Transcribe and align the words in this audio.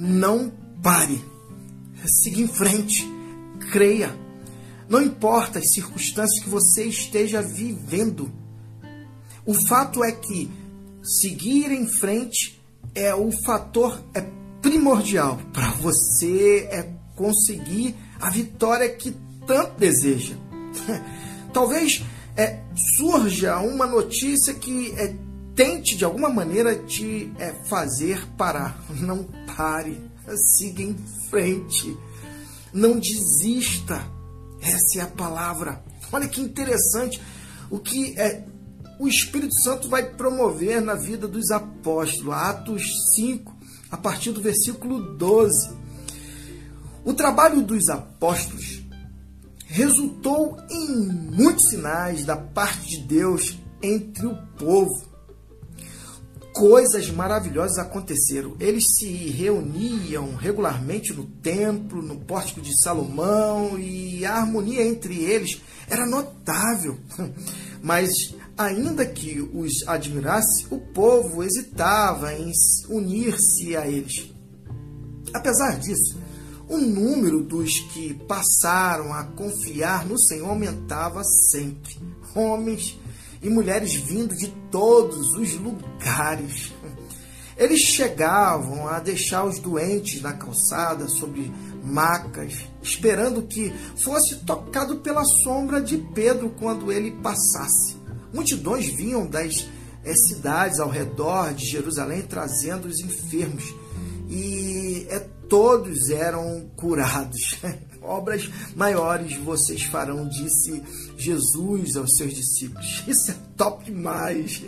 Não 0.00 0.52
pare. 0.80 1.20
Siga 2.22 2.40
em 2.40 2.46
frente. 2.46 3.04
Creia. 3.72 4.14
Não 4.88 5.02
importa 5.02 5.58
as 5.58 5.72
circunstâncias 5.72 6.42
que 6.42 6.48
você 6.48 6.84
esteja 6.84 7.42
vivendo. 7.42 8.32
O 9.44 9.54
fato 9.66 10.04
é 10.04 10.12
que 10.12 10.48
seguir 11.02 11.72
em 11.72 11.88
frente 11.88 12.62
é 12.94 13.12
o 13.12 13.32
fator 13.44 14.00
é 14.14 14.24
primordial 14.62 15.40
para 15.52 15.72
você 15.72 16.68
é 16.70 16.88
conseguir 17.16 17.96
a 18.20 18.30
vitória 18.30 18.88
que 18.88 19.16
tanto 19.48 19.80
deseja. 19.80 20.36
Talvez 21.52 22.04
é, 22.36 22.60
surja 22.96 23.58
uma 23.58 23.86
notícia 23.86 24.54
que 24.54 24.92
é, 24.96 25.14
tente 25.58 25.96
de 25.96 26.04
alguma 26.04 26.28
maneira 26.28 26.76
te 26.84 27.32
é, 27.36 27.52
fazer 27.64 28.24
parar. 28.36 28.80
Não 29.00 29.24
pare, 29.56 30.00
siga 30.56 30.82
em 30.82 30.96
frente, 31.28 31.98
não 32.72 32.96
desista. 32.96 34.00
Essa 34.60 35.00
é 35.00 35.02
a 35.02 35.06
palavra. 35.08 35.82
Olha 36.12 36.28
que 36.28 36.40
interessante 36.40 37.20
o 37.70 37.78
que 37.78 38.16
é, 38.16 38.44
o 39.00 39.08
Espírito 39.08 39.54
Santo 39.60 39.88
vai 39.88 40.04
promover 40.10 40.80
na 40.80 40.94
vida 40.94 41.26
dos 41.26 41.50
apóstolos. 41.50 42.34
Atos 42.34 42.82
5, 43.16 43.56
a 43.90 43.96
partir 43.96 44.30
do 44.30 44.40
versículo 44.40 45.16
12. 45.16 45.76
O 47.04 47.14
trabalho 47.14 47.62
dos 47.62 47.88
apóstolos 47.88 48.82
resultou 49.66 50.56
em 50.70 51.06
muitos 51.34 51.70
sinais 51.70 52.24
da 52.24 52.36
parte 52.36 52.86
de 52.86 53.08
Deus 53.08 53.58
entre 53.82 54.26
o 54.26 54.36
povo. 54.56 55.07
Coisas 56.58 57.08
maravilhosas 57.08 57.78
aconteceram. 57.78 58.56
Eles 58.58 58.82
se 58.96 59.06
reuniam 59.30 60.34
regularmente 60.34 61.12
no 61.12 61.24
templo, 61.24 62.02
no 62.02 62.16
pórtico 62.16 62.60
de 62.60 62.82
Salomão, 62.82 63.78
e 63.78 64.26
a 64.26 64.38
harmonia 64.38 64.84
entre 64.84 65.22
eles 65.22 65.62
era 65.88 66.04
notável. 66.04 66.98
Mas, 67.80 68.34
ainda 68.56 69.06
que 69.06 69.40
os 69.40 69.86
admirasse, 69.86 70.66
o 70.68 70.80
povo 70.80 71.44
hesitava 71.44 72.34
em 72.34 72.50
unir-se 72.88 73.76
a 73.76 73.86
eles. 73.86 74.28
Apesar 75.32 75.78
disso, 75.78 76.18
o 76.68 76.76
número 76.76 77.40
dos 77.40 77.78
que 77.92 78.14
passaram 78.26 79.14
a 79.14 79.22
confiar 79.22 80.04
no 80.04 80.20
Senhor 80.20 80.48
aumentava 80.48 81.22
sempre. 81.22 81.96
Homens 82.34 82.98
e 83.42 83.48
mulheres 83.48 83.94
vindo 83.94 84.34
de 84.34 84.48
todos 84.70 85.34
os 85.34 85.54
lugares. 85.54 86.72
Eles 87.56 87.80
chegavam 87.80 88.86
a 88.86 89.00
deixar 89.00 89.44
os 89.44 89.58
doentes 89.58 90.22
na 90.22 90.32
calçada, 90.32 91.08
sobre 91.08 91.52
macas, 91.82 92.54
esperando 92.80 93.42
que 93.42 93.72
fosse 93.96 94.36
tocado 94.44 94.98
pela 94.98 95.24
sombra 95.24 95.80
de 95.80 95.98
Pedro 95.98 96.50
quando 96.50 96.92
ele 96.92 97.10
passasse. 97.10 97.96
Multidões 98.32 98.86
vinham 98.86 99.26
das 99.26 99.66
é, 100.04 100.14
cidades 100.14 100.78
ao 100.78 100.88
redor 100.88 101.52
de 101.52 101.66
Jerusalém 101.66 102.22
trazendo 102.22 102.86
os 102.86 103.00
enfermos. 103.00 103.74
E 104.28 105.06
é 105.10 105.18
todos 105.48 106.10
eram 106.10 106.70
curados. 106.76 107.56
Obras 108.02 108.48
maiores 108.74 109.36
vocês 109.38 109.82
farão, 109.82 110.28
disse 110.28 110.82
Jesus 111.16 111.96
aos 111.96 112.16
seus 112.16 112.34
discípulos. 112.34 113.02
Isso 113.08 113.30
é 113.30 113.36
top 113.56 113.84
demais. 113.84 114.62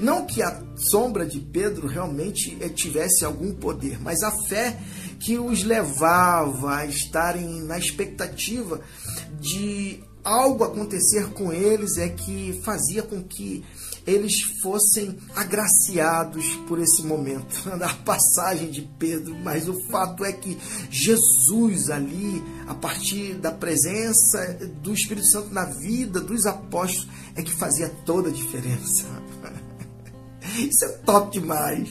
Não 0.00 0.24
que 0.26 0.42
a 0.42 0.62
sombra 0.76 1.26
de 1.26 1.40
Pedro 1.40 1.86
realmente 1.86 2.56
eh, 2.60 2.68
tivesse 2.68 3.24
algum 3.24 3.52
poder, 3.54 4.00
mas 4.00 4.22
a 4.22 4.30
fé 4.48 4.78
que 5.18 5.38
os 5.38 5.62
levava 5.62 6.76
a 6.76 6.86
estarem 6.86 7.62
na 7.62 7.78
expectativa 7.78 8.80
de 9.40 10.00
algo 10.24 10.64
acontecer 10.64 11.30
com 11.30 11.52
eles 11.52 11.98
é 11.98 12.08
que 12.08 12.60
fazia 12.64 13.02
com 13.02 13.22
que 13.22 13.64
eles 14.06 14.42
fossem 14.62 15.18
agraciados 15.34 16.44
por 16.68 16.78
esse 16.80 17.02
momento, 17.02 17.68
da 17.78 17.92
passagem 17.94 18.70
de 18.70 18.82
Pedro, 18.98 19.36
mas 19.42 19.68
o 19.68 19.74
fato 19.88 20.24
é 20.24 20.32
que 20.32 20.58
Jesus 20.90 21.90
ali, 21.90 22.42
a 22.66 22.74
partir 22.74 23.34
da 23.34 23.50
presença 23.50 24.58
do 24.82 24.92
Espírito 24.92 25.26
Santo 25.26 25.52
na 25.52 25.64
vida 25.64 26.20
dos 26.20 26.46
apóstolos, 26.46 27.08
é 27.34 27.42
que 27.42 27.52
fazia 27.52 27.88
toda 28.04 28.28
a 28.28 28.32
diferença. 28.32 29.04
Isso 30.58 30.84
é 30.84 30.88
top 31.04 31.38
demais. 31.38 31.88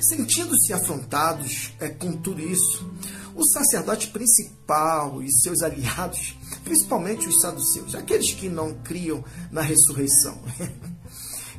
Sentindo-se 0.00 0.72
afrontados 0.72 1.74
é, 1.78 1.88
com 1.88 2.12
tudo 2.12 2.40
isso, 2.40 2.90
o 3.34 3.44
sacerdote 3.44 4.08
principal 4.08 5.22
e 5.22 5.30
seus 5.30 5.62
aliados, 5.62 6.36
principalmente 6.64 7.28
os 7.28 7.40
saduceus, 7.40 7.94
aqueles 7.94 8.32
que 8.32 8.48
não 8.48 8.74
criam 8.82 9.24
na 9.50 9.62
ressurreição, 9.62 10.38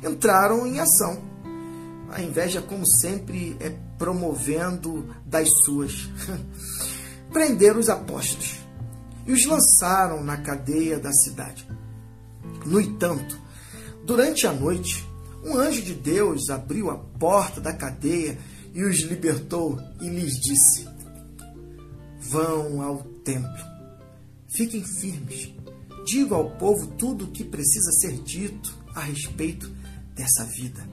entraram 0.02 0.66
em 0.66 0.80
ação. 0.80 1.22
A 2.10 2.20
inveja, 2.20 2.60
como 2.60 2.86
sempre, 2.86 3.56
é 3.60 3.70
promovendo 3.98 5.14
das 5.24 5.48
suas. 5.64 6.08
Prenderam 7.32 7.80
os 7.80 7.88
apóstolos 7.88 8.58
e 9.26 9.32
os 9.32 9.46
lançaram 9.46 10.22
na 10.22 10.36
cadeia 10.36 10.98
da 10.98 11.12
cidade. 11.12 11.66
No 12.66 12.80
entanto, 12.80 13.38
durante 14.04 14.46
a 14.46 14.52
noite, 14.52 15.06
um 15.44 15.56
anjo 15.56 15.82
de 15.82 15.94
Deus 15.94 16.50
abriu 16.50 16.90
a 16.90 16.98
porta 16.98 17.60
da 17.60 17.72
cadeia 17.72 18.38
e 18.74 18.84
os 18.84 19.00
libertou 19.00 19.78
e 20.00 20.08
lhes 20.08 20.34
disse: 20.40 20.86
Vão 22.20 22.82
ao 22.82 23.02
templo, 23.24 23.64
fiquem 24.48 24.84
firmes, 24.84 25.54
digam 26.04 26.38
ao 26.38 26.50
povo 26.56 26.88
tudo 26.98 27.24
o 27.24 27.30
que 27.30 27.44
precisa 27.44 27.90
ser 27.92 28.12
dito 28.22 28.76
a 28.94 29.00
respeito 29.00 29.70
dessa 30.14 30.44
vida. 30.44 30.86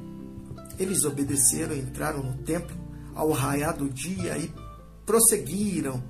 Eles 0.77 1.03
obedeceram, 1.03 1.75
entraram 1.75 2.23
no 2.23 2.37
templo 2.43 2.75
ao 3.13 3.31
raiar 3.31 3.77
do 3.77 3.89
dia 3.89 4.37
e 4.37 4.51
prosseguiram 5.05 6.01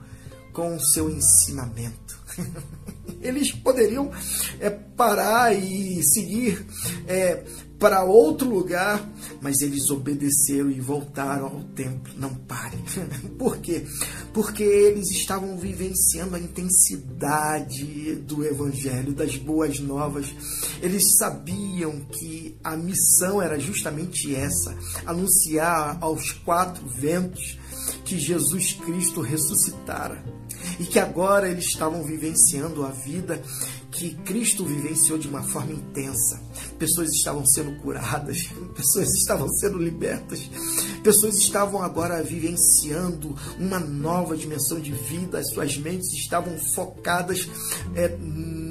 com 0.53 0.75
o 0.75 0.79
seu 0.79 1.09
ensinamento. 1.09 2.19
Eles 3.21 3.51
poderiam 3.51 4.11
é, 4.59 4.69
parar 4.69 5.53
e 5.53 6.01
seguir 6.03 6.65
é, 7.07 7.43
para 7.79 8.03
outro 8.03 8.49
lugar, 8.49 9.09
mas 9.41 9.61
eles 9.61 9.89
obedeceram 9.89 10.69
e 10.69 10.81
voltaram 10.81 11.45
ao 11.45 11.63
templo. 11.63 12.13
Não 12.17 12.35
pare. 12.35 12.77
Por 13.39 13.57
quê? 13.59 13.85
Porque 14.33 14.63
eles 14.63 15.09
estavam 15.09 15.57
vivenciando 15.57 16.35
a 16.35 16.39
intensidade 16.39 18.15
do 18.15 18.45
evangelho, 18.45 19.13
das 19.13 19.37
boas 19.37 19.79
novas. 19.79 20.27
Eles 20.81 21.17
sabiam 21.17 22.01
que 22.01 22.57
a 22.63 22.75
missão 22.75 23.41
era 23.41 23.57
justamente 23.57 24.35
essa: 24.35 24.77
anunciar 25.05 25.97
aos 26.01 26.31
quatro 26.31 26.85
ventos 26.87 27.57
que 28.05 28.17
Jesus 28.17 28.73
Cristo 28.73 29.21
ressuscitara 29.21 30.23
e 30.79 30.85
que 30.85 30.99
agora 30.99 31.49
eles 31.49 31.65
estavam 31.65 32.03
vivenciando 32.03 32.85
a 32.85 32.89
vida 32.89 33.41
que 33.91 34.13
Cristo 34.15 34.63
vivenciou 34.63 35.17
de 35.17 35.27
uma 35.27 35.41
forma 35.43 35.73
intensa. 35.73 36.41
Pessoas 36.77 37.09
estavam 37.09 37.45
sendo 37.45 37.75
curadas, 37.81 38.49
pessoas 38.75 39.09
estavam 39.13 39.49
sendo 39.49 39.77
libertas, 39.77 40.49
pessoas 41.03 41.37
estavam 41.37 41.81
agora 41.81 42.21
vivenciando 42.23 43.35
uma 43.59 43.79
nova 43.79 44.37
dimensão 44.37 44.79
de 44.79 44.91
vida, 44.91 45.39
as 45.39 45.49
suas 45.49 45.77
mentes 45.77 46.13
estavam 46.13 46.57
focadas 46.73 47.49
é, 47.95 48.15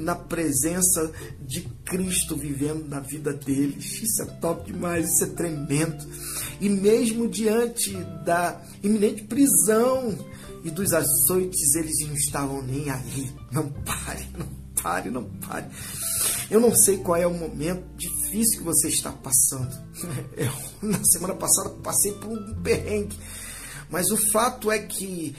na 0.08 0.14
presença 0.14 1.12
de 1.38 1.60
Cristo 1.84 2.34
vivendo 2.34 2.88
na 2.88 2.98
vida 2.98 3.30
deles. 3.30 4.00
Isso 4.02 4.22
é 4.22 4.24
top 4.40 4.72
demais, 4.72 5.06
isso 5.06 5.24
é 5.24 5.26
tremendo. 5.26 6.02
E 6.58 6.70
mesmo 6.70 7.28
diante 7.28 7.92
da 8.24 8.58
iminente 8.82 9.24
prisão 9.24 10.18
e 10.64 10.70
dos 10.70 10.94
açoites, 10.94 11.74
eles 11.74 11.94
não 12.06 12.14
estavam 12.14 12.62
nem 12.62 12.88
aí. 12.88 13.30
Não 13.52 13.68
pare, 13.68 14.26
não 14.38 14.46
pare, 14.82 15.10
não 15.10 15.24
pare. 15.46 15.66
Eu 16.50 16.58
não 16.58 16.74
sei 16.74 16.96
qual 16.96 17.18
é 17.18 17.26
o 17.26 17.34
momento 17.34 17.84
difícil 17.94 18.60
que 18.60 18.64
você 18.64 18.88
está 18.88 19.12
passando. 19.12 19.76
Eu, 20.38 20.88
na 20.88 21.04
semana 21.04 21.34
passada, 21.34 21.68
passei 21.82 22.12
por 22.12 22.30
um 22.30 22.62
perrengue. 22.62 23.18
Mas 23.90 24.10
o 24.10 24.16
fato 24.32 24.72
é 24.72 24.78
que 24.78 25.36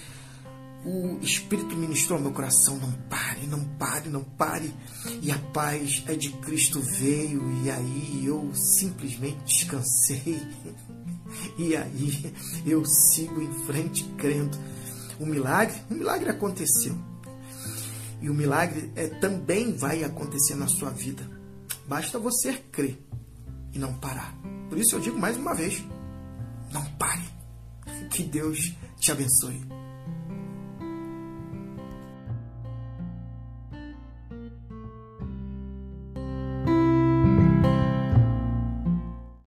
o 0.85 1.19
Espírito 1.21 1.75
ministrou 1.75 2.17
ao 2.17 2.23
meu 2.23 2.31
coração: 2.31 2.77
não 2.77 2.91
pare, 3.09 3.45
não 3.47 3.63
pare, 3.77 4.09
não 4.09 4.23
pare. 4.23 4.73
E 5.21 5.31
a 5.31 5.37
paz 5.37 6.03
é 6.07 6.15
de 6.15 6.31
Cristo 6.33 6.79
veio, 6.79 7.41
e 7.63 7.69
aí 7.69 8.23
eu 8.25 8.53
simplesmente 8.53 9.43
descansei. 9.45 10.39
E 11.59 11.75
aí 11.75 12.33
eu 12.65 12.83
sigo 12.83 13.39
em 13.39 13.65
frente 13.65 14.03
crendo. 14.17 14.57
O 15.19 15.27
milagre, 15.27 15.79
o 15.87 15.93
milagre 15.93 16.27
aconteceu. 16.27 16.97
E 18.19 18.27
o 18.31 18.33
milagre 18.33 18.91
é, 18.95 19.07
também 19.07 19.77
vai 19.77 20.03
acontecer 20.03 20.55
na 20.55 20.67
sua 20.67 20.89
vida. 20.89 21.29
Basta 21.87 22.17
você 22.17 22.53
crer 22.53 22.97
e 23.71 23.77
não 23.77 23.93
parar. 23.93 24.35
Por 24.69 24.77
isso 24.79 24.95
eu 24.95 24.99
digo 24.99 25.19
mais 25.19 25.37
uma 25.37 25.53
vez: 25.53 25.83
não 26.71 26.83
pare. 26.93 27.29
Que 28.09 28.23
Deus 28.23 28.73
te 28.97 29.11
abençoe. 29.11 29.78